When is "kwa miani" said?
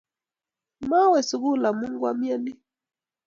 1.99-2.53